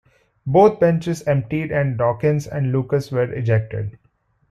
[0.47, 3.99] Both benches emptied and Dawkins and Lucas were ejected.